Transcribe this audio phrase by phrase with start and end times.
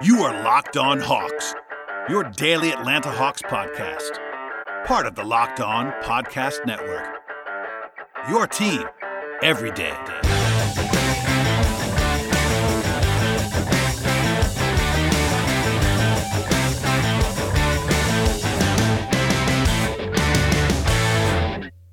[0.00, 1.56] You are Locked On Hawks,
[2.08, 4.16] your daily Atlanta Hawks podcast,
[4.84, 7.16] part of the Locked On Podcast Network.
[8.28, 8.84] Your team
[9.42, 9.96] every day.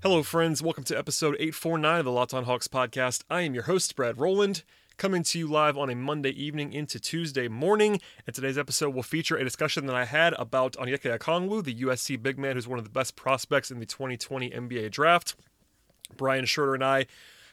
[0.03, 0.61] Hello, friends.
[0.61, 3.23] Welcome to episode 849 of the Locked On Hawks podcast.
[3.31, 4.61] I am your host, Brad Rowland,
[4.97, 7.99] coming to you live on a Monday evening into Tuesday morning.
[8.25, 12.21] And today's episode will feature a discussion that I had about Onyeka Okongwu, the USC
[12.21, 15.35] big man who's one of the best prospects in the 2020 NBA draft.
[16.15, 17.07] Brian Schroeder and I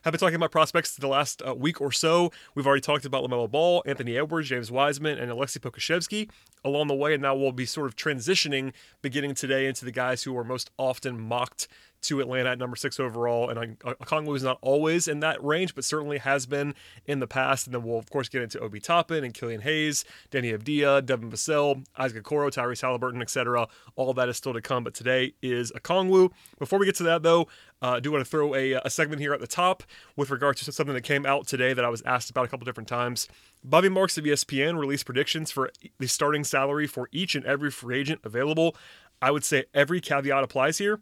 [0.05, 2.33] have been talking about prospects the last uh, week or so.
[2.55, 6.29] We've already talked about LaMelo Ball, Anthony Edwards, James Wiseman, and Alexei Pokusevski
[6.65, 7.15] along the way.
[7.15, 10.71] And now we'll be sort of transitioning beginning today into the guys who are most
[10.79, 11.69] often mocked
[12.03, 13.49] to Atlanta at number six overall.
[13.49, 16.75] And Okongwu is not always in that range, but certainly has been
[17.07, 17.67] in the past.
[17.67, 21.31] And then we'll, of course, get into Obi Toppin and Killian Hayes, Deni Avdija, Devin
[21.31, 23.69] Vassell, Isaac Okoro, Tyrese Halliburton, etc.
[23.95, 24.83] All that is still to come.
[24.85, 26.33] But today is Okongwu.
[26.59, 27.47] Before we get to that, though,
[27.83, 29.83] uh, do want to throw a, a segment here at the top
[30.17, 32.65] with regard to something that came out today that I was asked about a couple
[32.65, 33.29] different times.
[33.65, 37.99] Bobby Marks of ESPN released predictions for the starting salary for each and every free
[37.99, 38.77] agent available.
[39.21, 41.01] I would say every caveat applies here.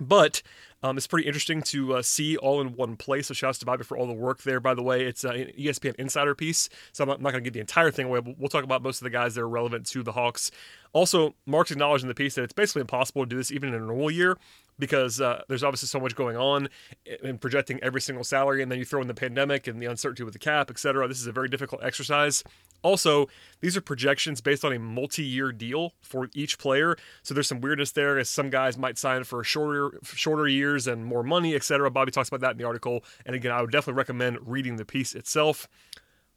[0.00, 0.42] But
[0.82, 3.28] um, it's pretty interesting to uh, see all in one place.
[3.28, 4.60] So shouts to Bobby for all the work there.
[4.60, 7.54] By the way, it's an ESPN Insider piece, so I'm not, not going to give
[7.54, 8.20] the entire thing away.
[8.20, 10.50] But we'll talk about most of the guys that are relevant to the Hawks.
[10.92, 13.76] Also, Marks acknowledged in the piece that it's basically impossible to do this even in
[13.76, 14.36] a normal year
[14.78, 16.68] because uh, there's obviously so much going on
[17.22, 20.24] in projecting every single salary, and then you throw in the pandemic and the uncertainty
[20.24, 21.06] with the cap, et cetera.
[21.06, 22.42] This is a very difficult exercise.
[22.82, 23.28] Also,
[23.60, 27.92] these are projections based on a multi-year deal for each player, so there's some weirdness
[27.92, 28.18] there.
[28.18, 31.90] As some guys might sign for shorter, shorter years and more money, et cetera.
[31.90, 34.84] Bobby talks about that in the article, and again, I would definitely recommend reading the
[34.84, 35.68] piece itself.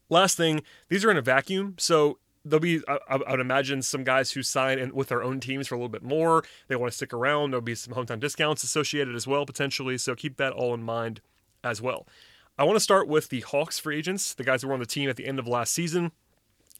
[0.10, 4.04] Last thing, these are in a vacuum, so there'll be I, I, would imagine some
[4.04, 6.44] guys who sign in with their own teams for a little bit more.
[6.68, 7.52] They want to stick around.
[7.52, 11.22] There'll be some hometown discounts associated as well potentially so keep that all in mind
[11.64, 12.08] as well.
[12.58, 14.86] I want to start with the hawks free agents the guys who were on the
[14.86, 16.12] team at the end of last season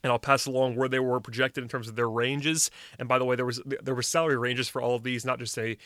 [0.02, 2.70] and I'll pass along where they were projected in terms of their ranges.
[2.98, 5.38] And by the way, there was there were salary ranges for all of these, not
[5.38, 5.76] just a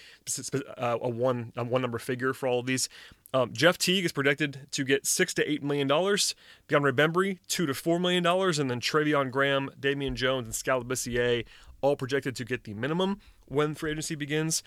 [0.77, 2.89] uh, a one a one number figure for all of these.
[3.35, 6.35] Um, Jeff Teague is projected to get six to eight million dollars.
[6.69, 10.83] DeAndre Bembry two to four million dollars, and then Treveon Graham, Damian Jones, and Skal
[10.83, 11.45] Labissiere
[11.81, 14.63] all projected to get the minimum when free agency begins.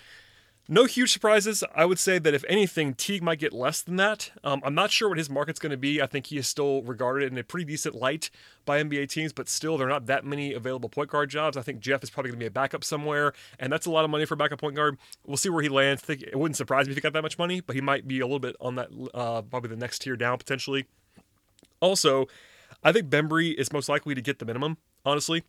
[0.68, 1.64] No huge surprises.
[1.76, 4.32] I would say that if anything, Teague might get less than that.
[4.44, 6.02] Um, I'm not sure what his market's going to be.
[6.02, 8.32] I think he is still regarded in a pretty decent light
[8.66, 11.56] by NBA teams, but still, there are not that many available point guard jobs.
[11.56, 14.06] I think Jeff is probably going to be a backup somewhere, and that's a lot
[14.06, 14.98] of money for a backup point guard.
[15.28, 16.02] We'll see where he lands.
[16.04, 18.08] I think it wouldn't surprise me if he got that much money, but he might
[18.08, 20.88] be a little bit on that, uh, probably the next tier down potentially.
[21.80, 22.26] Also,
[22.84, 25.44] I think Bembry is most likely to get the minimum, honestly.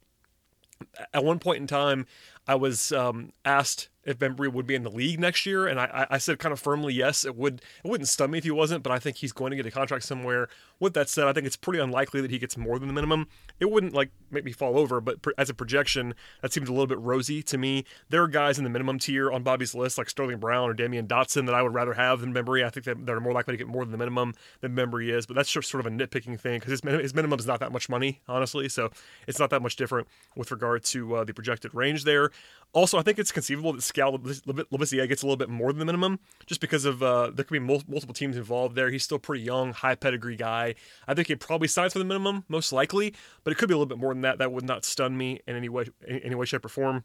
[1.15, 2.07] At one point in time,
[2.47, 6.07] I was um, asked if Bembry would be in the league next year, and I,
[6.09, 7.25] I said kind of firmly yes.
[7.25, 9.57] It would it wouldn't stun me if he wasn't, but I think he's going to
[9.57, 10.49] get a contract somewhere.
[10.79, 13.27] With that said, I think it's pretty unlikely that he gets more than the minimum.
[13.59, 16.87] It wouldn't like make me fall over, but as a projection, that seems a little
[16.87, 17.85] bit rosy to me.
[18.09, 21.09] There are guys in the minimum tier on Bobby's list like Sterling Brown or Damyean
[21.09, 22.65] Dotson that I would rather have than Bembry.
[22.65, 25.27] I think that they're more likely to get more than the minimum than Bembry is,
[25.27, 27.73] but that's just sort of a nitpicking thing because his, his minimum is not that
[27.73, 28.69] much money, honestly.
[28.69, 28.91] So
[29.27, 32.31] it's not that much different with regard to uh, the projected range there.
[32.73, 35.87] Also, I think it's conceivable that Skal Labissiere gets a little bit more than the
[35.87, 38.91] minimum just because of uh, there could be multiple teams involved there.
[38.91, 40.75] He's still pretty young, high pedigree guy.
[41.09, 43.15] I think he probably signs for the minimum, most likely,
[43.45, 44.37] but it could be a little bit more than that.
[44.39, 47.05] That would not stun me in any way, any way, shape, or form.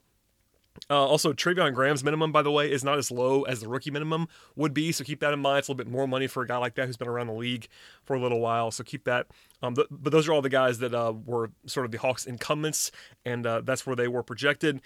[0.89, 3.91] Uh, also, Treveon Graham's minimum, by the way, is not as low as the rookie
[3.91, 5.59] minimum would be, so keep that in mind.
[5.59, 7.33] It's a little bit more money for a guy like that who's been around the
[7.33, 7.67] league
[8.03, 9.27] for a little while, so keep that.
[9.61, 12.25] Um, th- but those are all the guys that uh, were sort of the Hawks'
[12.25, 12.91] incumbents,
[13.25, 14.81] and uh, that's where they were projected.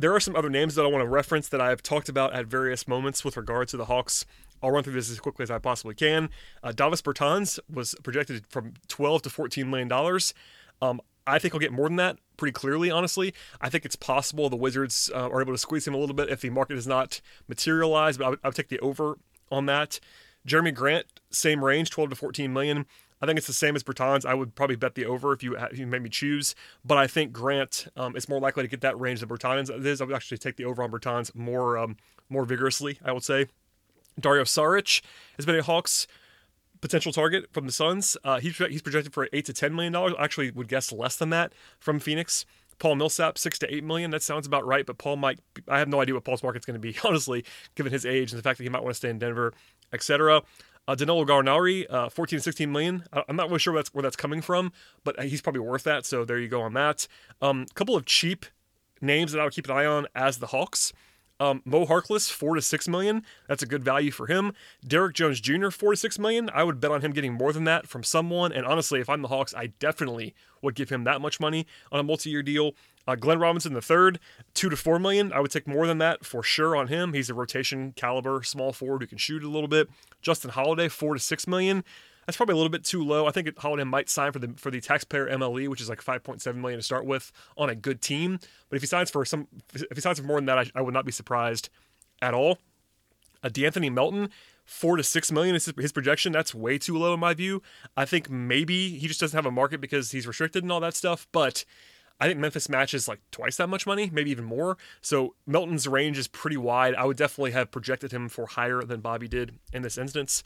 [0.00, 2.46] There are some other names that I want to reference that I've talked about at
[2.46, 4.24] various moments with regard to the Hawks.
[4.62, 6.30] I'll run through this as quickly as I possibly can.
[6.62, 10.32] Uh, Davis Bertans was projected from 12 to 14 million dollars.
[10.80, 13.34] Um, I think he'll get more than that pretty clearly, honestly.
[13.60, 16.30] I think it's possible the Wizards uh, are able to squeeze him a little bit
[16.30, 19.18] if the market does not materialize, but I would, I would take the over
[19.52, 20.00] on that.
[20.48, 22.86] Jerami Grant, same range, 12 to 14 million.
[23.20, 24.24] I think it's the same as Bertans.
[24.24, 27.06] I would probably bet the over if you if you made me choose, but I
[27.06, 30.00] think Grant um, is more likely to get that range than Bertans is.
[30.00, 31.96] I would actually take the over on Bertans more um,
[32.28, 32.98] more vigorously.
[33.04, 33.46] I would say.
[34.18, 35.00] Dario Saric
[35.36, 36.06] has been a Hawks
[36.80, 38.16] potential target from the Suns.
[38.24, 40.14] Uh, he's he's projected for eight to ten million dollars.
[40.18, 42.44] Actually, would guess less than that from Phoenix.
[42.78, 44.10] Paul Millsap, six to eight million.
[44.10, 44.86] That sounds about right.
[44.86, 45.38] But Paul might.
[45.68, 47.44] I have no idea what Paul's market's going to be, honestly,
[47.74, 49.52] given his age and the fact that he might want to stay in Denver,
[49.92, 50.42] etc.
[50.90, 53.04] Uh, Danilo Gallinari, uh, 14 16 million.
[53.12, 54.72] I- I'm not really sure where that's, where that's coming from,
[55.04, 56.04] but uh, he's probably worth that.
[56.04, 57.06] So there you go on that.
[57.40, 58.44] A um, couple of cheap
[59.00, 60.92] names that I would keep an eye on as the Hawks.
[61.40, 63.24] Um, Mo Harkless, four to six million.
[63.48, 64.52] That's a good value for him.
[64.86, 66.50] Derrick Jones Jr., four to six million.
[66.52, 68.52] I would bet on him getting more than that from someone.
[68.52, 71.98] And honestly, if I'm the Hawks, I definitely would give him that much money on
[71.98, 72.72] a multi-year deal.
[73.08, 74.20] Uh, Glenn Robinson the third,
[74.52, 75.32] two to four million.
[75.32, 77.14] I would take more than that for sure on him.
[77.14, 79.88] He's a rotation caliber small forward who can shoot a little bit.
[80.20, 81.82] Justin Holiday, four to six million.
[82.26, 83.26] That's probably a little bit too low.
[83.26, 86.54] I think Holiday might sign for the for the taxpayer MLE, which is like 5.7
[86.54, 88.38] million to start with on a good team.
[88.68, 90.82] But if he signs for some, if he signs for more than that, I, I
[90.82, 91.70] would not be surprised
[92.22, 92.58] at all.
[93.42, 94.28] Uh, De'Anthony Melton,
[94.64, 96.32] four to six million is his projection.
[96.32, 97.62] That's way too low in my view.
[97.96, 100.94] I think maybe he just doesn't have a market because he's restricted and all that
[100.94, 101.26] stuff.
[101.32, 101.64] But
[102.20, 104.76] I think Memphis matches like twice that much money, maybe even more.
[105.00, 106.94] So Melton's range is pretty wide.
[106.94, 110.44] I would definitely have projected him for higher than Bobby did in this instance.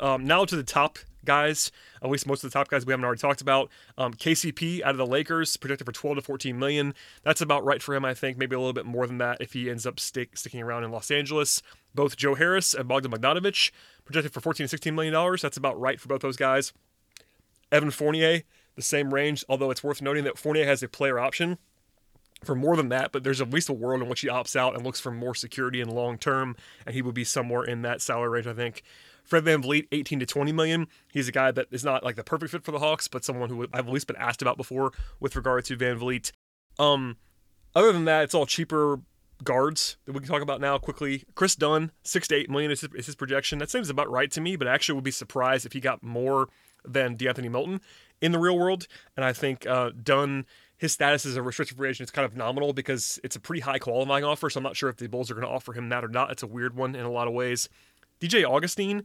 [0.00, 1.70] Um, now to the top guys,
[2.02, 3.70] at least most of the top guys we haven't already talked about.
[3.96, 6.94] Um, KCP out of the Lakers, projected for 12 to 14 million.
[7.22, 8.36] That's about right for him, I think.
[8.36, 10.90] Maybe a little bit more than that if he ends up stick, sticking around in
[10.90, 11.62] Los Angeles.
[11.94, 13.70] Both Joe Harris and Bogdan Bogdanovic,
[14.04, 15.42] projected for 14 to 16 million dollars.
[15.42, 16.72] That's about right for both those guys.
[17.70, 18.42] Evan Fournier,
[18.74, 21.58] the same range, although it's worth noting that Fournier has a player option
[22.44, 24.74] for more than that, but there's at least a world in which he opts out
[24.74, 28.00] and looks for more security and long term, and he would be somewhere in that
[28.00, 28.82] salary range, I think.
[29.24, 30.86] Fred Van VanVleet, 18 to 20 million.
[31.12, 33.48] He's a guy that is not like the perfect fit for the Hawks, but someone
[33.48, 36.32] who I've at least been asked about before with regard to Van VanVleet.
[36.78, 37.16] Um,
[37.74, 39.00] other than that, it's all cheaper
[39.42, 41.24] guards that we can talk about now quickly.
[41.34, 43.58] Kris Dunn, six to eight million is his, is his projection.
[43.58, 46.02] That seems about right to me, but I actually would be surprised if he got
[46.02, 46.48] more
[46.84, 47.80] than De'Anthony Melton
[48.20, 48.86] in the real world.
[49.16, 50.46] And I think uh, Dunn,
[50.76, 53.60] his status as a restricted free agent is kind of nominal because it's a pretty
[53.60, 54.50] high qualifying offer.
[54.50, 56.30] So I'm not sure if the Bulls are going to offer him that or not.
[56.30, 57.68] It's a weird one in a lot of ways.
[58.22, 59.04] DJ Augustin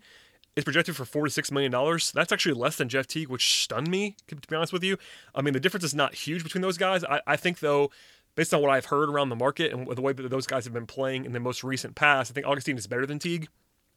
[0.55, 2.11] is projected for four to six million dollars.
[2.11, 4.97] That's actually less than Jeff Teague, which stunned me, to be honest with you.
[5.33, 7.03] I mean, the difference is not huge between those guys.
[7.03, 7.91] I, I think, though,
[8.35, 10.73] based on what I've heard around the market and the way that those guys have
[10.73, 13.47] been playing in the most recent past, I think Augustin is better than Teague.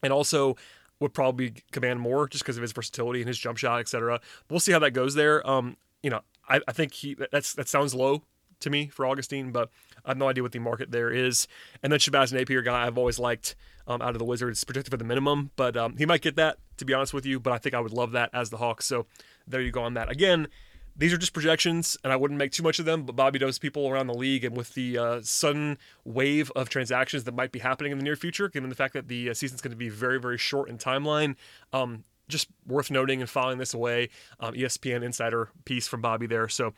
[0.03, 0.55] And also,
[0.99, 4.19] would probably command more just because of his versatility and his jump shot, etc.
[4.49, 5.47] We'll see how that goes there.
[5.47, 8.23] Um, you know, I, I think he that's that sounds low
[8.61, 9.69] to me for Augustin, but
[10.05, 11.47] I have no idea what the market there is.
[11.83, 13.55] And then Shabazz Napier, guy I've always liked
[13.87, 16.57] um, out of the Wizards, projected for the minimum, but um, he might get that,
[16.77, 17.39] to be honest with you.
[17.39, 18.85] But I think I would love that as the Hawks.
[18.85, 19.05] So
[19.47, 20.09] there you go on that.
[20.09, 20.47] Again,
[20.95, 23.03] these are just projections, and I wouldn't make too much of them.
[23.03, 27.23] But Bobby knows people around the league, and with the uh, sudden wave of transactions
[27.23, 29.61] that might be happening in the near future, given the fact that the uh, season's
[29.61, 31.35] going to be very, very short in timeline,
[31.73, 34.09] um, just worth noting and filing this away.
[34.39, 36.47] Um, ESPN insider piece from Bobby there.
[36.47, 36.73] So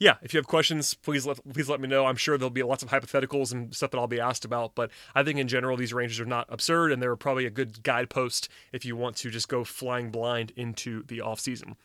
[0.00, 2.06] yeah, if you have questions, please let please let me know.
[2.06, 4.90] I'm sure there'll be lots of hypotheticals and stuff that I'll be asked about, but
[5.14, 8.48] I think in general these ranges are not absurd and they're probably a good guidepost
[8.72, 11.76] if you want to just go flying blind into the off season.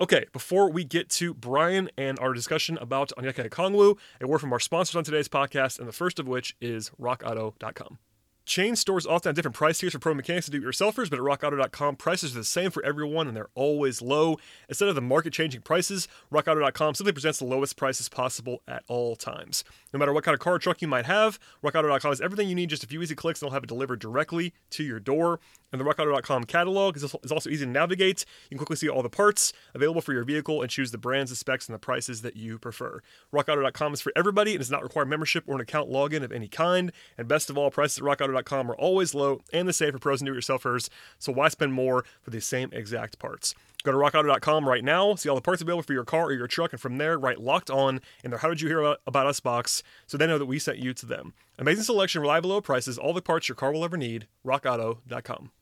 [0.00, 4.52] Okay, before we get to Brian and our discussion about Onyeka Okongwu, a word from
[4.52, 7.98] our sponsors on today's podcast, and the first of which is RockAuto.com.
[8.46, 11.96] Chain stores often have different price tiers for pro mechanics and do-it-yourselfers, but at RockAuto.com,
[11.96, 14.38] prices are the same for everyone, and they're always low.
[14.68, 19.64] Instead of the market-changing prices, RockAuto.com simply presents the lowest prices possible at all times.
[19.92, 22.54] No matter what kind of car or truck you might have, RockAuto.com has everything you
[22.54, 25.40] need, just a few easy clicks, and they'll have it delivered directly to your door.
[25.72, 28.24] And the RockAuto.com catalog is also easy to navigate.
[28.44, 31.30] You can quickly see all the parts available for your vehicle and choose the brands,
[31.30, 33.02] the specs, and the prices that you prefer.
[33.32, 36.48] RockAuto.com is for everybody and does not require membership or an account login of any
[36.48, 36.92] kind.
[37.18, 40.20] And best of all, prices at RockAuto.com are always low and the same for pros
[40.20, 40.88] and do-it-yourselfers.
[41.18, 43.54] So why spend more for the same exact parts?
[43.86, 46.48] Go to rockauto.com right now, see all the parts available for your car or your
[46.48, 49.38] truck, and from there, write locked on in their How Did You Hear About Us
[49.38, 51.34] box so they know that we sent you to them.
[51.56, 54.26] Amazing selection, reliable low prices, all the parts your car will ever need.
[54.44, 55.52] RockAuto.com.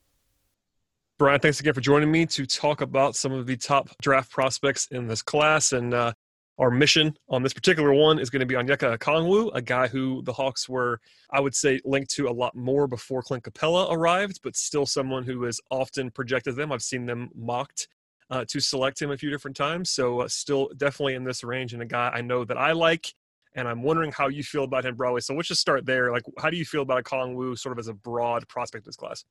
[1.18, 4.88] Brian, thanks again for joining me to talk about some of the top draft prospects
[4.90, 5.72] in this class.
[5.72, 6.14] And uh,
[6.56, 10.22] our mission on this particular one is going to be Onyeka Okongwu, a guy who
[10.22, 10.98] the Hawks were,
[11.30, 15.24] I would say, linked to a lot more before Clint Capela arrived, but still someone
[15.24, 16.72] who has often projected them.
[16.72, 17.88] I've seen them mocked
[18.30, 19.90] uh, to select him a few different times.
[19.90, 23.12] So uh, still definitely in this range and a guy I know that I like.
[23.56, 25.20] And I'm wondering how you feel about him broadly.
[25.20, 26.10] So let's just start there.
[26.10, 28.88] Like, how do you feel about Kong Wu sort of as a broad prospect in
[28.88, 29.24] this class?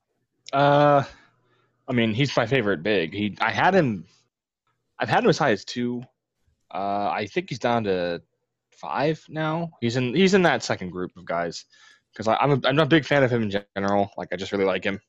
[0.54, 1.04] Uh,
[1.90, 3.14] I mean, he's my favorite big.
[3.14, 4.06] He, I had him,
[4.98, 6.04] I've had him as high as two.
[6.74, 8.22] Uh, I think he's down to
[8.72, 9.72] five now.
[9.82, 11.66] He's in, he's in that second group of guys
[12.14, 14.10] because I'm, a, I'm a big fan of him in general.
[14.16, 15.02] Like, I just really like him.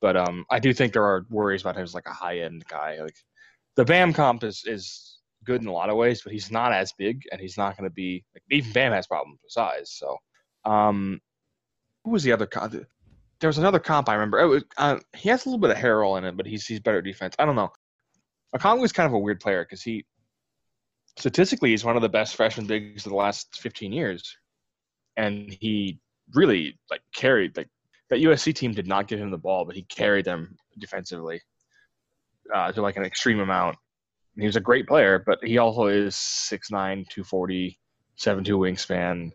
[0.00, 2.64] But um, I do think there are worries about him as like a high end
[2.68, 2.98] guy.
[3.00, 3.16] Like,
[3.76, 6.92] the Bam comp is is good in a lot of ways, but he's not as
[6.98, 9.90] big, and he's not going to be like even Bam has problems with size.
[9.90, 10.16] So,
[10.64, 11.20] um,
[12.04, 12.46] who was the other?
[12.46, 12.74] Comp?
[13.40, 14.40] There was another comp I remember.
[14.40, 17.02] Oh, uh, he has a little bit of Harrell in it, but he's he's better
[17.02, 17.34] defense.
[17.38, 17.70] I don't know.
[18.56, 20.04] Okongwu is kind of a weird player because he
[21.18, 24.36] statistically he's one of the best freshman bigs of the last 15 years,
[25.16, 25.98] and he
[26.34, 27.68] really like carried like
[28.10, 31.40] that USC team did not give him the ball, but he carried them defensively
[32.54, 33.76] uh, to like an extreme amount.
[34.34, 36.70] And he was a great player, but he also is 6'9",
[37.08, 37.78] 240,
[38.18, 39.30] 7'2 wingspan.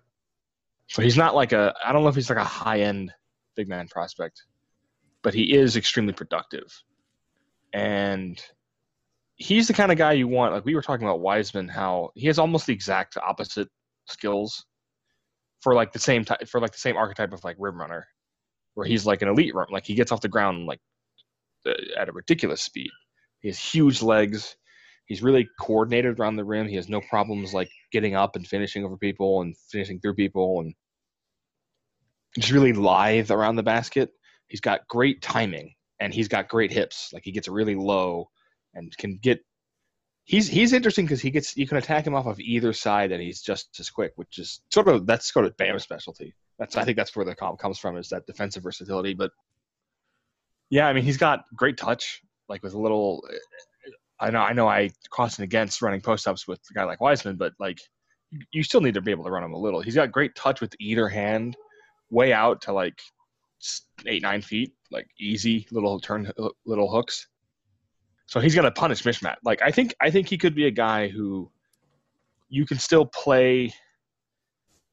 [0.88, 3.14] So he's not like a I don't know if he's like a high end
[3.56, 4.44] big man prospect,
[5.22, 6.72] but he is extremely productive.
[7.74, 8.42] And
[9.36, 10.54] he's the kind of guy you want.
[10.54, 13.70] Like we were talking about Wiseman, how he has almost the exact opposite
[14.06, 14.66] skills
[15.62, 18.08] for like the same type for like the same archetype of like rim runner,
[18.74, 19.68] where he's like an elite run.
[19.72, 20.80] Like he gets off the ground like
[21.66, 22.92] uh, at a ridiculous speed.
[23.40, 24.56] He has huge legs.
[25.06, 26.68] He's really coordinated around the rim.
[26.68, 30.62] He has no problems like getting up and finishing over people and finishing through people
[30.62, 30.74] and
[32.38, 34.10] just really lithe around the basket.
[34.48, 37.10] He's got great timing and he's got great hips.
[37.14, 38.30] Like he gets really low
[38.74, 39.40] and can get.
[40.26, 43.22] He's he's interesting because he gets you can attack him off of either side and
[43.22, 46.34] he's just as quick, which is sort of that's sort of Bam's specialty.
[46.64, 49.14] That's I think that's where the comp comes from is that defensive versatility.
[49.14, 49.32] But
[50.70, 53.22] yeah, I mean he's got great touch, like with a little.
[54.18, 57.36] I know I know I caution against running post ups with a guy like Wiseman,
[57.36, 57.80] but like
[58.54, 59.82] you still need to be able to run him a little.
[59.82, 61.58] He's got great touch with either hand,
[62.10, 62.98] way out to like
[64.06, 66.32] eight nine feet, like easy little turn
[66.66, 67.28] little hooks.
[68.28, 69.36] So he's gonna punish Mishmat.
[69.44, 71.52] Like I think I think he could be a guy who
[72.48, 73.74] you can still play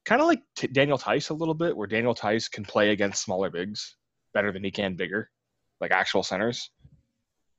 [0.04, 3.22] kind of like T- Daniel Theis a little bit, where Daniel Theis can play against
[3.22, 3.96] smaller bigs
[4.32, 5.30] better than he can bigger,
[5.80, 6.70] like actual centers.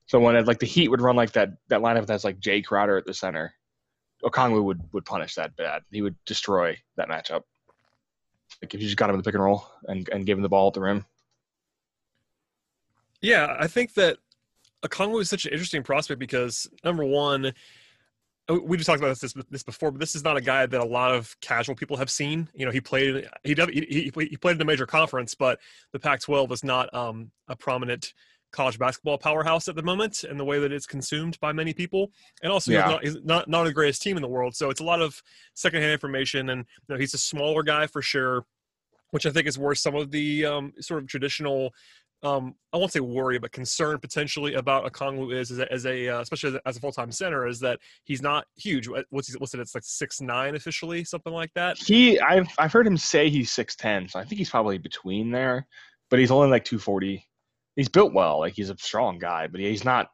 [0.07, 2.65] So when it, like the Heat would run like that that lineup that's like Jae
[2.65, 3.53] Crowder at the center,
[4.23, 5.83] Okongwu would would punish that bad.
[5.91, 7.43] He would destroy that matchup.
[8.61, 10.43] Like if you just got him in the pick and roll and and gave him
[10.43, 11.05] the ball at the rim.
[13.21, 14.17] Yeah, I think that
[14.83, 17.53] Okongwu is such an interesting prospect because number one,
[18.59, 20.85] we just talked about this this before, but this is not a guy that a
[20.85, 22.49] lot of casual people have seen.
[22.53, 25.59] You know, he played he he, he played in a major conference, but
[25.91, 28.13] the Pac-12 is not um, a prominent
[28.51, 32.11] college basketball powerhouse at the moment and the way that it's consumed by many people.
[32.43, 32.83] And also, yeah.
[32.83, 35.01] he's, not, he's not not the greatest team in the world, so it's a lot
[35.01, 35.21] of
[35.53, 36.49] secondhand information.
[36.49, 38.43] And you know, he's a smaller guy for sure,
[39.11, 41.73] which I think is where some of the um, sort of traditional
[42.23, 46.09] um, I won't say worry, but concern potentially about Okongwu is, as a, as a
[46.09, 48.87] uh, especially as a, as a full time center, is that he's not huge.
[49.09, 49.59] What's he, what's it?
[49.59, 51.77] It's like six nine officially, something like that.
[51.77, 55.31] He, I've I've heard him say he's six ten, so I think he's probably between
[55.31, 55.67] there,
[56.09, 57.27] but he's only like two forty.
[57.75, 60.09] He's built well, like he's a strong guy, but he's not.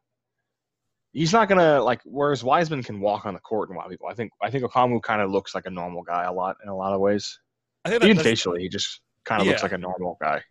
[1.11, 2.01] He's not gonna like.
[2.05, 4.07] Whereas Wiseman can walk on the court and wow people.
[4.07, 6.69] I think I think Okongwu kind of looks like a normal guy a lot in
[6.69, 7.37] a lot of ways.
[7.83, 9.53] I think Even facially, he just kind of yeah.
[9.53, 10.41] looks like a normal guy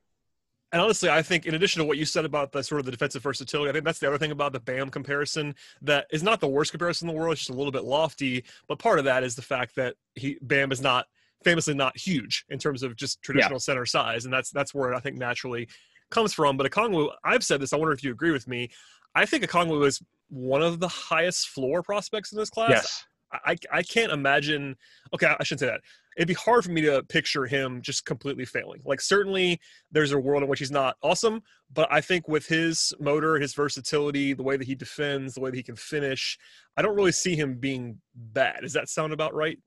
[0.76, 2.90] and honestly, I think in addition to what you said about the sort of the
[2.90, 6.38] defensive versatility, I think that's the other thing about the Bam comparison that is not
[6.38, 7.32] the worst comparison in the world.
[7.32, 10.36] It's just a little bit lofty, but part of that is the fact that he
[10.42, 11.06] Bam is not
[11.42, 13.60] famously not huge in terms of just traditional yeah.
[13.60, 15.66] center size, and that's that's where I think naturally
[16.10, 16.58] comes from.
[16.58, 17.72] But Okongwu, I've said this.
[17.72, 18.68] I wonder if you agree with me.
[19.14, 22.70] I think Okongwu is one of the highest floor prospects in this class.
[22.70, 23.04] Yes.
[23.32, 24.76] I, I can't imagine.
[25.14, 25.80] Okay, I shouldn't say that
[26.16, 28.80] it'd be hard for me to picture him just completely failing.
[28.84, 29.60] Like certainly
[29.92, 31.42] there's a world in which he's not awesome,
[31.72, 35.50] but I think with his motor, his versatility, the way that he defends, the way
[35.50, 36.38] that he can finish,
[36.76, 38.60] I don't really see him being bad.
[38.62, 39.58] Does that sound about right?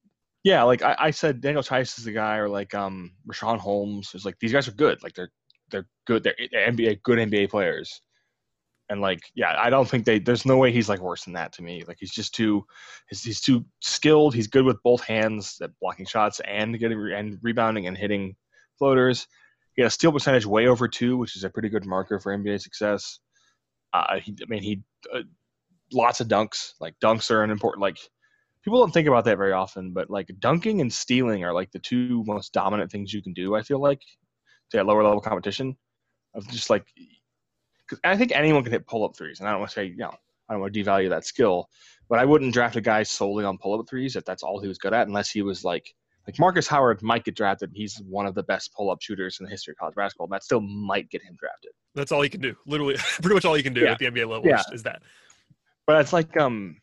[0.44, 4.12] Yeah, like I, I said, Daniel Theis is the guy, or like um Richaun Holmes
[4.16, 5.04] is like these guys are good.
[5.04, 5.32] Like they're
[5.70, 6.24] they're good.
[6.24, 8.02] They're NBA good NBA players.
[8.90, 10.18] And like, yeah, I don't think they.
[10.18, 11.84] There's no way he's like worse than that to me.
[11.88, 12.66] Like he's just too,
[13.10, 14.34] he's, he's too skilled.
[14.34, 18.36] He's good with both hands at blocking shots and getting and rebounding and hitting
[18.80, 19.28] floaters.
[19.76, 22.62] He has steal percentage way over two, which is a pretty good marker for NBA
[22.62, 23.20] success.
[23.94, 24.82] Uh, he, I mean, he
[25.14, 25.22] uh,
[25.94, 26.74] lots of dunks.
[26.80, 27.82] Like dunks are an important.
[27.82, 27.98] Like
[28.64, 31.80] people don't think about that very often, but like dunking and stealing are like the
[31.80, 33.56] two most dominant things you can do.
[33.56, 34.02] I feel like
[34.72, 35.76] to lower level competition
[36.36, 36.86] of just like
[38.04, 39.98] I think anyone can hit pull up threes, and I don't want to say you
[39.98, 40.14] know
[40.50, 41.70] I don't want to devalue that skill,
[42.10, 44.68] but I wouldn't draft a guy solely on pull up threes if that's all he
[44.68, 45.94] was good at, unless he was like
[46.30, 47.72] like Marcus Howard might get drafted.
[47.74, 50.28] He's one of the best pull up shooters in the history of college basketball.
[50.28, 51.72] And that still might get him drafted.
[51.96, 52.56] That's all he can do.
[52.68, 53.94] Literally, pretty much all he can do yeah.
[53.94, 54.60] at the NBA level yeah.
[54.60, 55.02] is, is that.
[55.88, 56.78] But it's like um,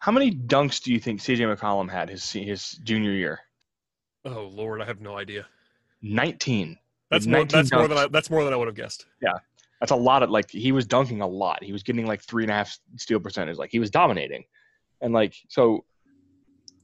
[0.00, 3.40] how many dunks do you think CJ McCollum had his his junior year?
[4.26, 5.46] Oh Lord, I have no idea.
[6.02, 6.76] Nineteen.
[7.10, 7.46] That's more.
[7.46, 7.78] That's dunks.
[7.78, 8.06] more than I.
[8.08, 9.06] That's more than I would have guessed.
[9.22, 9.32] Yeah,
[9.84, 11.62] that's a lot of like he was dunking a lot.
[11.62, 13.58] He was getting like three and a half steal percentage.
[13.58, 14.44] Like he was dominating,
[15.02, 15.84] and like so,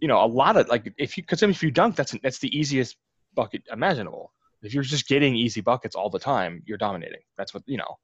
[0.00, 2.54] you know, a lot of like if you because if you dunk, that's that's the
[2.54, 2.98] easiest
[3.34, 4.34] bucket imaginable.
[4.62, 7.22] If you're just getting easy buckets all the time, you're dominating.
[7.38, 7.96] That's what you know.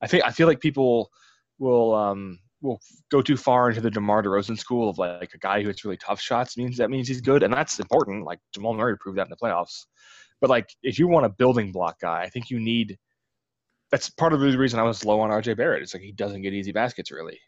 [0.00, 1.10] I think I feel like people
[1.58, 5.62] will um, will go too far into the DeMar DeRozan school of like a guy
[5.62, 8.24] who hits really tough shots means that means he's good, and that's important.
[8.24, 9.86] Like Jamal Murray proved that in the playoffs.
[10.40, 12.96] But like if you want a building block guy, I think you need.
[13.92, 15.82] That's part of the reason I was low on RJ Barrett.
[15.82, 17.38] It's like he doesn't get easy baskets really,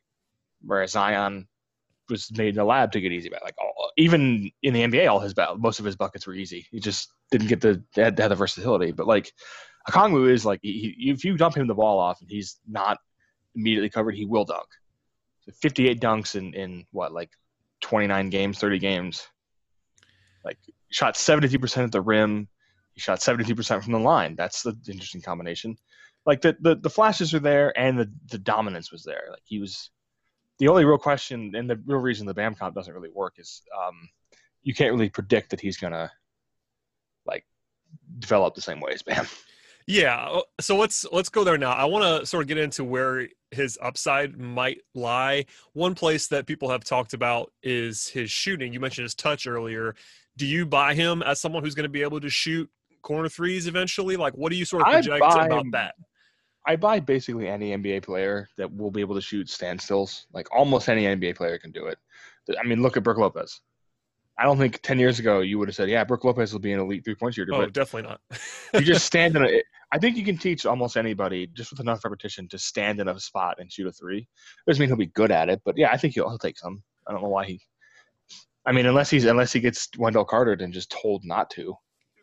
[0.62, 1.48] whereas Zion
[2.08, 3.30] was made in the lab to get easy.
[3.30, 6.66] Like all, even in the NBA, all his most of his buckets were easy.
[6.70, 8.92] He just didn't get the had, had the versatility.
[8.92, 9.32] But like
[9.88, 12.98] Okongwu is like he, if you dump him the ball off and he's not
[13.54, 14.68] immediately covered, he will dunk.
[15.60, 17.30] 58 dunks in, in what, like
[17.80, 19.28] 29 games, 30 games.
[20.44, 20.58] Like,
[20.90, 22.48] shot 72% at the rim.
[22.92, 24.36] He shot 72% from the line.
[24.36, 25.76] That's the interesting combination.
[26.26, 29.24] Like, the, the, the flashes are there and the, the dominance was there.
[29.30, 29.90] Like, he was
[30.58, 33.62] the only real question and the real reason the BAM comp doesn't really work is
[33.76, 34.08] um,
[34.62, 36.10] you can't really predict that he's going to,
[37.26, 37.44] like,
[38.18, 39.26] develop the same way as Bam.
[39.86, 41.72] Yeah, so let's let's go there now.
[41.72, 45.44] I want to sort of get into where his upside might lie.
[45.74, 48.72] One place that people have talked about is his shooting.
[48.72, 49.94] You mentioned his touch earlier.
[50.38, 52.70] Do you buy him as someone who's going to be able to shoot
[53.02, 54.16] corner threes eventually?
[54.16, 55.96] Like, what do you sort of project about that?
[56.66, 60.24] I buy basically any NBA player that will be able to shoot standstills.
[60.32, 61.98] Like almost any NBA player can do it.
[62.58, 63.60] I mean, look at Brook Lopez.
[64.36, 66.72] I don't think ten years ago you would have said, "Yeah, Brook Lopez will be
[66.72, 68.20] an elite three point shooter." Oh, definitely not.
[68.74, 69.62] you just stand in a.
[69.92, 73.20] I think you can teach almost anybody just with enough repetition to stand in a
[73.20, 74.26] spot and shoot a three.
[74.66, 76.82] Doesn't mean he'll be good at it, but yeah, I think he'll, he'll take some.
[77.06, 77.60] I don't know why he.
[78.66, 81.76] I mean, unless he's unless he gets Wendell Carter and just told not to.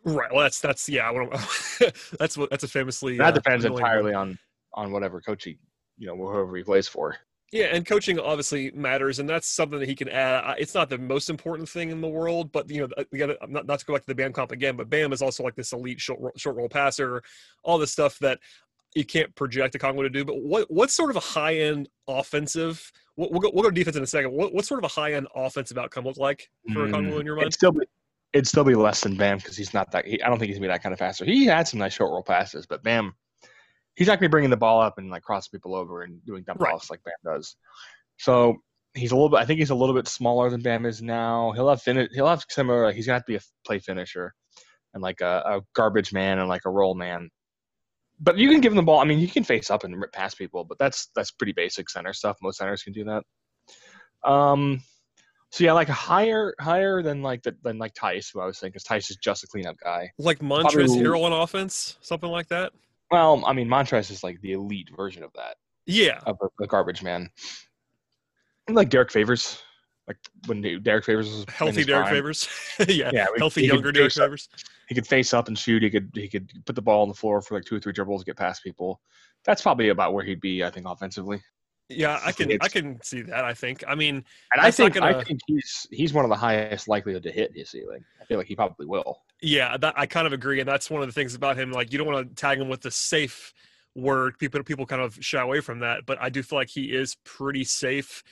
[0.04, 0.32] Right.
[0.32, 1.12] Well, that's that's yeah.
[2.20, 3.18] that's what that's a famously.
[3.18, 4.38] That uh, depends entirely on
[4.74, 5.58] on whatever coach he,
[5.98, 7.18] you know, whoever he plays for.
[7.52, 10.56] Yeah, and coaching obviously matters, and that's something that he can add.
[10.58, 13.66] It's not the most important thing in the world, but you know, we got not,
[13.66, 15.74] not to go back to the Bam comp again, but Bam is also like this
[15.74, 17.22] elite short, short roll passer,
[17.64, 18.40] all this stuff that
[18.96, 20.24] you can't project Okongwu to do.
[20.24, 22.90] But what what's sort of a high end offensive?
[23.18, 24.32] We'll, we'll, go we'll go defense in a second.
[24.32, 27.26] What what sort of a high end offensive outcome look like for mm, Okongwu in
[27.26, 27.48] your mind?
[27.48, 27.82] It'd still be
[28.34, 30.06] it'd still be less than Bam because he's not that.
[30.06, 31.26] He, I don't think he's gonna be that kind of passer.
[31.26, 33.14] He had some nice short roll passes, but Bam
[33.96, 36.24] he's not going to be bringing the ball up and like crossing people over and
[36.26, 36.74] doing dump right.
[36.74, 37.56] offs like Bam does.
[38.18, 38.58] So
[38.94, 39.40] he's a little bit.
[39.40, 41.52] I think he's a little bit smaller than Bam is now.
[41.52, 42.10] He'll have finish.
[42.14, 42.86] He'll have similar.
[42.86, 44.34] Like he's gonna have to be a play finisher
[44.94, 47.30] and like a, a, garbage man and like a roll man.
[48.20, 49.00] But you can give him the ball.
[49.00, 51.90] I mean, you can face up and rip past people, but that's that's pretty basic
[51.90, 52.38] center stuff.
[52.42, 54.30] Most centers can do that.
[54.30, 54.82] Um.
[55.52, 58.74] So yeah, like higher higher than like the, than like Theis, who I was thinking,
[58.74, 60.10] because Theis is just a cleanup guy.
[60.18, 62.72] Like Montrezl Harrell on offense, something like that.
[63.12, 65.58] Well, I mean, Montrez is like the elite version of that.
[65.86, 67.30] Yeah, of a, a garbage man.
[68.70, 69.62] Like Derrick Favors,
[70.08, 71.84] like when Derrick Favors was healthy.
[71.84, 72.16] Derrick prime.
[72.16, 72.48] Favors,
[72.88, 74.48] yeah, yeah, healthy younger Derrick Favors.
[74.88, 75.84] He could face up and shoot.
[75.84, 77.92] He could he could put the ball on the floor for like two or three
[77.92, 79.02] dribbles, get past people.
[79.44, 81.42] That's probably about where he'd be, I think, offensively.
[81.92, 83.46] Yeah, I can I can see that.
[83.46, 83.84] I think.
[83.88, 84.24] I mean,
[84.54, 85.18] and I think gonna...
[85.18, 88.04] I think he's he's one of the highest likelihood to hit his ceiling.
[88.22, 89.22] I feel like he probably will.
[89.42, 91.72] Yeah, that, I kind of agree, and that's one of the things about him.
[91.72, 93.54] Like, you don't want to tag him with the safe
[93.96, 94.38] word.
[94.40, 97.18] People people kind of shy away from that, but I do feel like he is
[97.26, 98.24] pretty safe.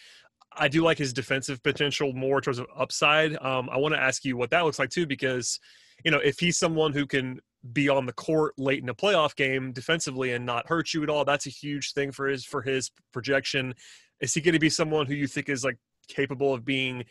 [0.55, 3.35] I do like his defensive potential more towards upside.
[3.37, 5.59] Um, I want to ask you what that looks like too, because
[6.03, 7.39] you know if he's someone who can
[7.73, 11.09] be on the court late in a playoff game defensively and not hurt you at
[11.09, 11.25] all.
[11.25, 13.73] That's a huge thing for his for his projection.
[14.21, 17.05] Is he going to be someone who you think is like capable of being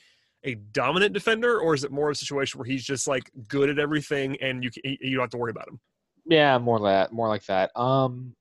[0.45, 3.71] a dominant defender, or is it more of a situation where he's just like good
[3.71, 5.81] at everything and you you don't have to worry about him?
[6.27, 7.71] Yeah, more that, more like that.
[7.75, 8.35] Um,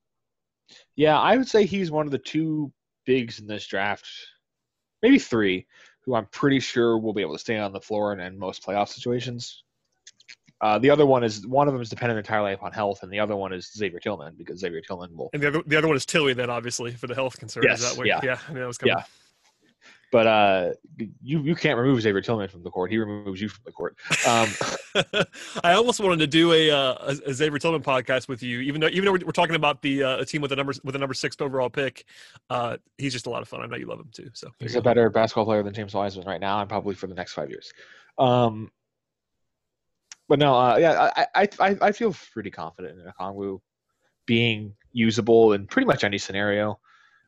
[0.96, 2.72] yeah, I would say he's one of the two
[3.06, 4.08] bigs in this draft,
[5.02, 5.66] maybe three,
[6.02, 8.66] who I'm pretty sure will be able to stay on the floor in, in most
[8.66, 9.64] playoff situations.
[10.60, 13.20] Uh, the other one is one of them is dependent entirely upon health, and the
[13.20, 15.30] other one is Xavier Tillman because Xavier Tillman will.
[15.34, 17.66] And the other, the other one is Tilly, then obviously for the health concerns.
[17.68, 18.08] Yes, that way.
[18.08, 18.96] yeah, yeah, I mean, that was coming.
[18.98, 19.04] Yeah.
[20.10, 20.70] But uh,
[21.22, 22.90] you you can't remove Xavier Tillman from the court.
[22.92, 23.98] He removes you from the court.
[24.26, 24.48] Um,
[25.64, 28.88] I almost wanted to do a, uh, a, Xavier Tillman podcast with you, even though
[28.88, 31.14] even though we're, talking about the uh, a team with a number with a number
[31.14, 32.06] six overall pick.
[32.50, 33.62] Uh, he's just a lot of fun.
[33.62, 34.30] I know you love him too.
[34.34, 37.16] So he's a better basketball player than James Wiseman right now, and probably for the
[37.16, 37.74] next five years.
[38.18, 38.72] Um,
[40.28, 43.60] but no, uh, yeah, I, I I feel pretty confident in Okongwu
[44.26, 46.80] being usable in pretty much any scenario.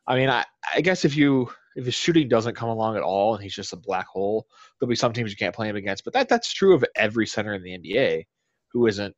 [0.06, 3.34] I mean, I, I guess if you if his shooting doesn't come along at all
[3.34, 4.46] and he's just a black hole,
[4.78, 6.04] there'll be some teams you can't play him against.
[6.04, 8.26] But that that's true of every center in the NBA
[8.72, 9.14] who isn't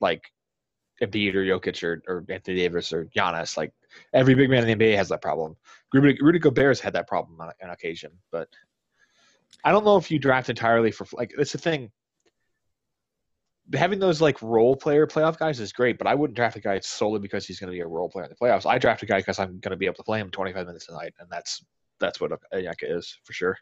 [0.00, 0.22] like
[1.02, 3.56] Embiid or Jokic or, or Anthony Davis or Giannis.
[3.56, 3.72] Like
[4.12, 5.56] every big man in the NBA has that problem.
[5.92, 8.48] Rudy, Rudy Gobert's had that problem on, on occasion, but
[9.64, 11.32] I don't know if you draft entirely for like.
[11.36, 11.90] That's the thing
[13.72, 16.80] having those like role player playoff guys is great, but I wouldn't draft a guy
[16.80, 18.66] solely because he's going to be a role player in the playoffs.
[18.66, 20.88] I draft a guy because I'm going to be able to play him 25 minutes
[20.88, 21.64] a night, and that's
[22.00, 23.56] that's what Onyeka is for sure.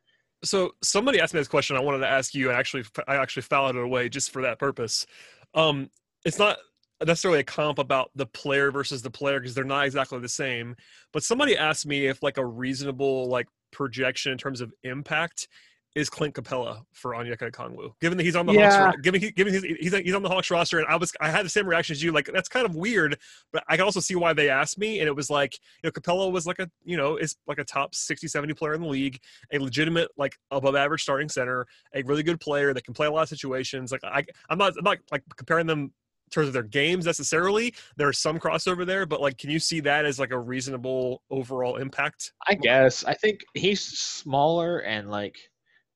[0.44, 1.76] So somebody asked me this question.
[1.76, 4.58] I wanted to ask you, and actually, I actually filed it away just for that
[4.58, 5.06] purpose.
[5.54, 5.90] Um,
[6.24, 6.58] it's not
[7.06, 10.74] necessarily a comp about the player versus the player because they're not exactly the same.
[11.12, 15.48] But somebody asked me if like a reasonable like projection in terms of impact
[15.94, 18.86] is Clint Capela for Onyeka Okongwu, given that he's on the yeah.
[18.86, 21.30] Hawks, given he, given he's, he's he's on the Hawks roster, and I was I
[21.30, 22.12] had the same reaction as you.
[22.12, 23.18] Like that's kind of weird,
[23.52, 25.90] but I can also see why they asked me, and it was like you know
[25.90, 28.88] Capela was like a you know is like a top 60, 70 player in the
[28.88, 29.20] league,
[29.52, 33.10] a legitimate like above average starting center, a really good player that can play a
[33.10, 33.92] lot of situations.
[33.92, 37.74] Like I I'm not I'm not like comparing them in terms of their games necessarily.
[37.96, 41.76] There's some crossover there, but like, can you see that as like a reasonable overall
[41.76, 42.32] impact?
[42.48, 43.04] I guess.
[43.04, 45.36] I think he's smaller and like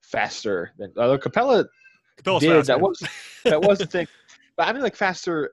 [0.06, 1.66] faster than although Capela
[2.22, 3.02] Capela's did fast, that was
[3.44, 4.06] that was the thing.
[4.56, 5.52] But I mean like faster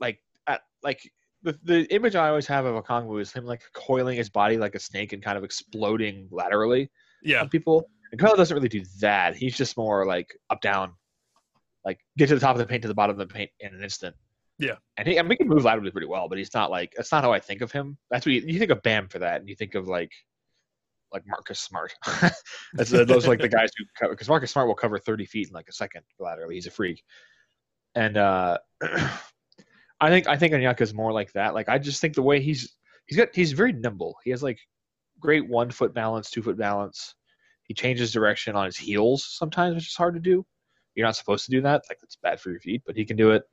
[0.00, 1.10] like at like
[1.42, 4.56] the, the image I always have of a Okongwu is him like coiling his body
[4.56, 6.90] like a snake and kind of exploding laterally.
[7.22, 7.42] Yeah.
[7.42, 7.88] On people.
[8.12, 9.36] And Capela doesn't really do that.
[9.36, 10.92] He's just more like up down,
[11.84, 13.74] like get to the top of the paint to the bottom of the paint in
[13.74, 14.16] an instant.
[14.58, 14.76] Yeah.
[14.96, 17.12] And he, I mean, he can move laterally pretty well, but he's not like that's
[17.12, 17.98] not how I think of him.
[18.10, 20.12] That's what you, you think of Bam for that, and you think of like
[21.14, 21.94] like Marcus Smart.
[22.74, 25.54] That's, those like the guys who cover because Marcus Smart will cover 30 feet in
[25.54, 26.56] like a second laterally.
[26.56, 27.02] He's a freak.
[27.94, 31.54] And uh, I think I think Onyeka is more like that.
[31.54, 32.74] Like I just think the way he's
[33.06, 34.16] he's got he's very nimble.
[34.24, 34.58] He has like
[35.20, 37.14] great one foot balance, two foot balance.
[37.62, 40.44] He changes direction on his heels sometimes, which is hard to do.
[40.94, 41.82] You're not supposed to do that.
[41.88, 43.44] Like it's bad for your feet, but he can do it.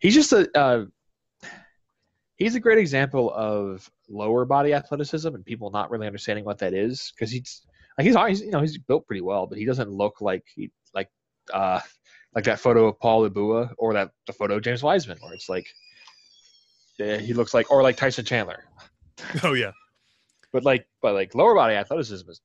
[0.00, 0.84] He's just a uh,
[2.38, 6.72] he's a great example of lower body athleticism and people not really understanding what that
[6.72, 7.62] is because he's
[7.98, 10.70] like he's always you know he's built pretty well, but he doesn't look like he
[10.94, 11.10] like
[11.52, 11.80] uh
[12.34, 15.48] like that photo of Paul Ibua or that the photo of James Wiseman where it's
[15.48, 15.66] like
[16.98, 18.64] yeah, he looks like or like Tyson Chandler.
[19.42, 19.72] Oh yeah.
[20.52, 22.40] But like but like lower body athleticism is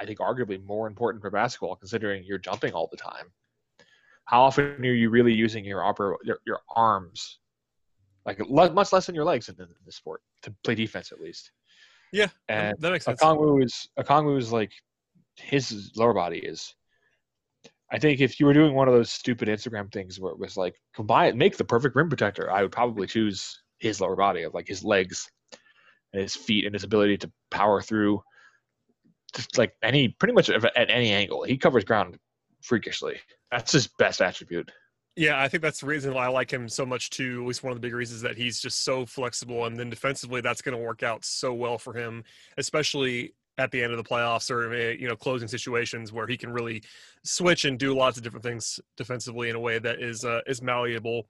[0.00, 3.26] I think arguably more important for basketball considering you're jumping all the time.
[4.24, 7.38] How often are you really using your upper your, your arms
[8.26, 11.52] like much less than your legs in, in the sport to play defense at least.
[12.12, 13.20] Yeah, and that makes sense.
[13.20, 14.72] Okongwu is Okongwu is like
[15.36, 16.74] his lower body is.
[17.90, 20.56] I think if you were doing one of those stupid Instagram things where it was
[20.56, 24.54] like combine make the perfect rim protector, I would probably choose his lower body of
[24.54, 25.30] like his legs
[26.12, 28.22] and his feet and his ability to power through
[29.34, 31.44] just like any pretty much at any angle.
[31.44, 32.18] He covers ground
[32.62, 33.18] freakishly.
[33.52, 34.70] That's his best attribute.
[35.16, 37.40] Yeah, I think that's the reason why I like him so much too.
[37.40, 40.42] At least one of the big reasons that he's just so flexible, and then defensively,
[40.42, 42.22] that's going to work out so well for him,
[42.58, 46.36] especially at the end of the playoffs or eh, you know closing situations where he
[46.36, 46.82] can really
[47.24, 50.60] switch and do lots of different things defensively in a way that is uh, is
[50.60, 51.26] malleable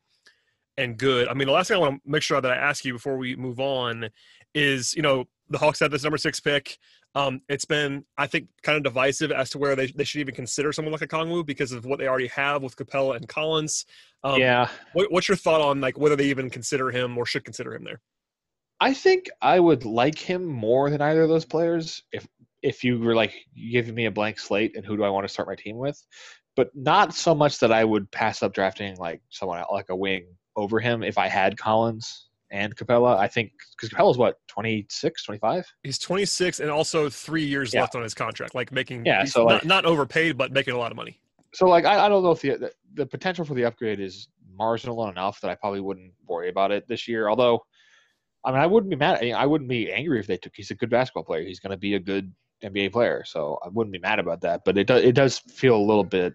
[0.76, 1.28] and good.
[1.28, 3.16] I mean, the last thing I want to make sure that I ask you before
[3.16, 4.10] we move on
[4.54, 6.78] is, you know, the Hawks had this number six pick.
[7.16, 10.34] Um, it's been, I think, kind of divisive as to where they, they should even
[10.34, 13.86] consider someone like Okongwu because of what they already have with Capela and Collins.
[14.22, 14.68] Um, yeah.
[14.92, 17.84] What, what's your thought on like whether they even consider him or should consider him
[17.84, 18.02] there?
[18.80, 22.28] I think I would like him more than either of those players if
[22.62, 23.32] if you were like
[23.70, 26.02] giving me a blank slate and who do I want to start my team with,
[26.54, 30.26] but not so much that I would pass up drafting like someone like a wing
[30.54, 33.16] over him if I had Collins and Capela.
[33.16, 35.66] I think because Capela's what 26, 25?
[35.82, 37.82] He's 26 and also three years yeah.
[37.82, 40.78] left on his contract, like making yeah, so not, like, not overpaid, but making a
[40.78, 41.20] lot of money.
[41.54, 44.28] So like I, I don't know if the, the, the potential for the upgrade is
[44.56, 47.28] marginal enough that I probably wouldn't worry about it this year.
[47.28, 47.64] Although,
[48.44, 49.24] I mean, I wouldn't be mad.
[49.24, 50.52] I wouldn't be angry if they took.
[50.54, 51.42] He's a good basketball player.
[51.44, 52.32] He's going to be a good
[52.64, 54.62] NBA player, so I wouldn't be mad about that.
[54.64, 56.34] But it does it does feel a little bit,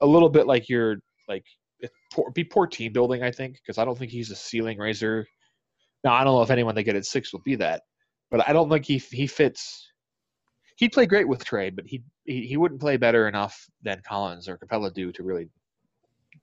[0.00, 0.96] a little bit like you're
[1.28, 1.44] like
[2.12, 5.26] poor, be poor team building, I think, because I don't think he's a ceiling raiser.
[6.04, 7.82] Now I don't know if anyone they get at six will be that,
[8.30, 9.88] but I don't think he he fits.
[10.76, 14.48] He'd play great with trade, but he, he he wouldn't play better enough than Collins
[14.48, 15.48] or Capela do to really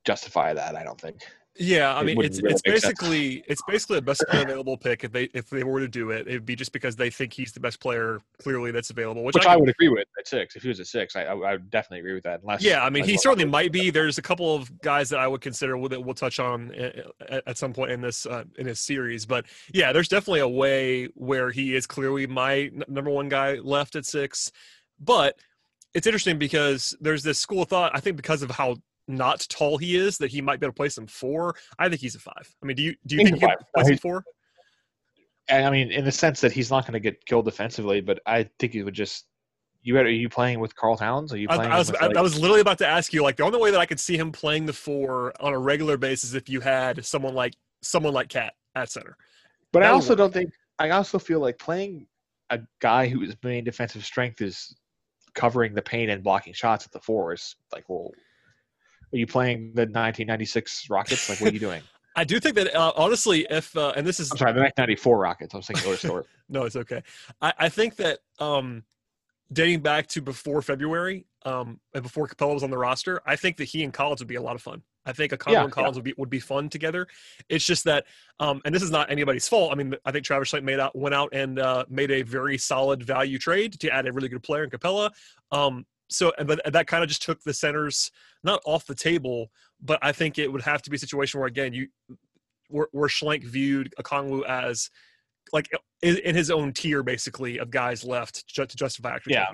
[0.05, 0.75] justify that.
[0.75, 1.21] I don't think.
[1.59, 3.45] Yeah, I mean it's really it's basically sense.
[3.49, 6.25] it's basically a best player available pick if they if they were to do it,
[6.27, 9.23] it'd be just because they think he's the best player clearly that's available.
[9.23, 10.55] Which, which I, I, would agree with at six.
[10.55, 12.41] If he was at six, I, I would definitely agree with that.
[12.41, 13.89] Unless yeah, I mean he certainly might be.
[13.89, 17.57] There's a couple of guys that I would consider that we'll touch on at, at
[17.57, 19.25] some point in this uh, in this series.
[19.25, 23.97] But yeah, there's definitely a way where he is clearly my number one guy left
[23.97, 24.51] at six.
[24.97, 25.37] But
[25.93, 27.91] it's interesting because there's this school of thought.
[27.93, 28.77] I think because of how
[29.09, 31.55] not tall he is that he might be able to play some four.
[31.77, 32.55] I think he's a five.
[32.63, 34.23] I mean, do you do you he's think he can play some four?
[35.49, 38.47] I mean, in the sense that he's not going to get killed defensively, but I
[38.59, 39.25] think he would just
[39.81, 41.33] You are you playing with Karl Towns?
[41.33, 41.71] Are you I, playing?
[41.71, 43.71] I was I, like- I was literally about to ask you like the only way
[43.71, 47.03] that I could see him playing the four on a regular basis if you had
[47.03, 49.17] someone like someone like KAT at center.
[49.71, 50.51] but I that would also don't think.
[50.77, 52.07] I also feel like playing
[52.51, 54.75] a guy whose main defensive strength is
[55.33, 58.11] covering the paint and blocking shots at the four is like, well,
[59.13, 61.29] are you playing the 1996 Rockets?
[61.29, 61.81] Like, what are you doing?
[62.15, 65.17] I do think that uh, honestly, if uh, and this is I'm sorry, the 1994
[65.17, 65.53] Rockets.
[65.53, 66.27] I was thinking Otis Thorpe.
[66.49, 67.01] no, it's okay.
[67.41, 68.83] I, I think that um,
[69.53, 73.57] dating back to before February um, and before Capela was on the roster, I think
[73.57, 74.81] that he and Collins would be a lot of fun.
[75.05, 77.07] I think a Yeah, and Collins would be would be fun together.
[77.47, 78.05] It's just that,
[78.39, 79.71] um, and this is not anybody's fault.
[79.71, 82.57] I mean, I think Travis Schlenk made out went out and uh, made a very
[82.57, 85.11] solid value trade to add a really good player in Capela.
[85.51, 88.11] Um, so, but that kind of just took the centers
[88.43, 91.47] not off the table, but I think it would have to be a situation where
[91.47, 91.87] again you
[92.69, 94.89] where, where Schlenk viewed Okongwu as
[95.51, 95.69] like
[96.01, 99.47] in, in his own tier basically of guys left ju- to justify actually Yeah.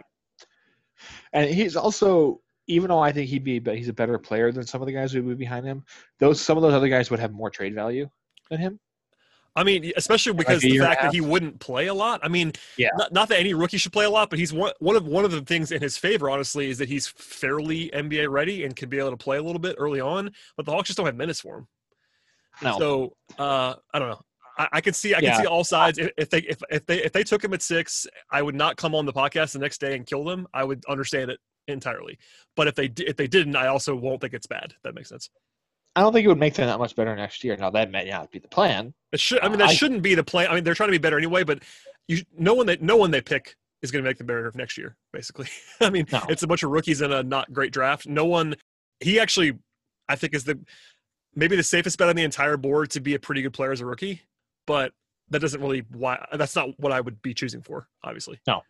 [1.33, 4.65] And he's also, even though I think he'd be, but he's a better player than
[4.65, 5.83] some of the guys who would be behind him.
[6.19, 8.09] Those some of those other guys would have more trade value
[8.49, 8.79] than him.
[9.55, 12.19] I mean, especially because the year and a fact that he wouldn't play a lot.
[12.23, 12.89] I mean, Yeah.
[12.97, 15.23] not, not that any rookie should play a lot, but he's one, one of one
[15.23, 18.89] of the things in his favor, honestly, is that he's fairly NBA ready and can
[18.89, 20.31] be able to play a little bit early on.
[20.57, 21.67] But the Hawks just don't have minutes for him.
[22.61, 24.21] No, So uh, I don't know.
[24.57, 25.97] I, I can see I can see all sides.
[25.97, 28.77] If, if they if, if they if they took him at six, I would not
[28.77, 30.47] come on the podcast the next day and kill them.
[30.53, 32.17] I would understand it entirely.
[32.55, 34.73] But if they if they didn't, I also won't think it's bad.
[34.83, 35.29] That makes sense.
[35.95, 37.55] I don't think it would make them that much better next year.
[37.55, 38.93] Now that may not be the plan.
[39.11, 39.39] It should.
[39.41, 40.49] I mean, that I- shouldn't be the plan.
[40.49, 41.43] I mean, they're trying to be better anyway.
[41.43, 41.63] But
[42.07, 44.77] you, no one that no one they pick is going to make them better next
[44.77, 44.95] year.
[45.13, 45.47] Basically,
[45.81, 46.21] I mean, No.
[46.29, 48.07] it's a bunch of rookies in a not great draft.
[48.07, 48.55] No one.
[48.99, 49.57] He actually,
[50.09, 50.59] I think, is the
[51.35, 53.81] maybe the safest bet on the entire board to be a pretty good player as
[53.81, 54.21] a rookie.
[54.67, 54.91] But
[55.29, 56.25] that doesn't really why.
[56.33, 57.87] That's not what I would be choosing for.
[58.03, 58.39] Obviously.
[58.47, 58.61] No.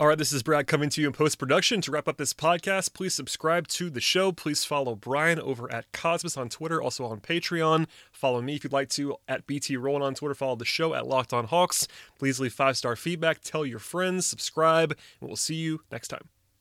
[0.00, 1.82] All right, this is Brad coming to you in post production.
[1.82, 4.32] To wrap up this podcast, please subscribe to the show.
[4.32, 7.86] Please follow Brian over at Cosmos on Twitter, also on Patreon.
[8.10, 10.34] Follow me if you'd like to at BTRowland on Twitter.
[10.34, 11.86] Follow the show at Locked On Hawks.
[12.18, 16.30] Please leave five star feedback, tell your friends, subscribe, and we'll see you next time.